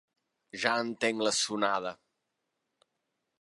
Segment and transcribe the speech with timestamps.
[0.63, 1.93] Ja entenc la sonada.